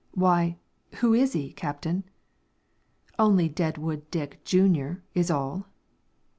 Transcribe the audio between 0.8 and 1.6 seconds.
who is he,